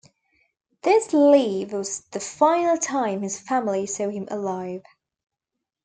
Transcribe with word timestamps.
This 0.81 1.13
leave 1.13 1.73
was 1.73 1.99
the 2.05 2.19
final 2.19 2.75
time 2.75 3.21
his 3.21 3.37
family 3.39 3.85
saw 3.85 4.09
him 4.09 4.27
alive. 4.31 4.81